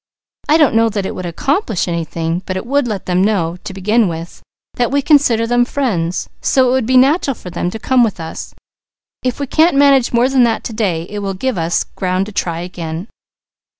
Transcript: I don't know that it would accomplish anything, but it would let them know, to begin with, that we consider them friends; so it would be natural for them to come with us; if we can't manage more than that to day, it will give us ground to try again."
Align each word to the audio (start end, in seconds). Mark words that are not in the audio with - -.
I 0.49 0.57
don't 0.57 0.73
know 0.73 0.89
that 0.89 1.05
it 1.05 1.13
would 1.13 1.27
accomplish 1.27 1.87
anything, 1.87 2.41
but 2.47 2.57
it 2.57 2.65
would 2.65 2.87
let 2.87 3.05
them 3.05 3.23
know, 3.23 3.57
to 3.63 3.71
begin 3.71 4.07
with, 4.07 4.41
that 4.73 4.89
we 4.89 4.99
consider 5.03 5.45
them 5.45 5.63
friends; 5.63 6.27
so 6.41 6.67
it 6.67 6.71
would 6.71 6.85
be 6.87 6.97
natural 6.97 7.35
for 7.35 7.51
them 7.51 7.69
to 7.69 7.77
come 7.77 8.03
with 8.03 8.19
us; 8.19 8.55
if 9.23 9.39
we 9.39 9.45
can't 9.45 9.77
manage 9.77 10.11
more 10.11 10.27
than 10.27 10.41
that 10.43 10.63
to 10.63 10.73
day, 10.73 11.03
it 11.03 11.19
will 11.19 11.35
give 11.35 11.55
us 11.55 11.83
ground 11.83 12.25
to 12.25 12.31
try 12.31 12.61
again." 12.61 13.09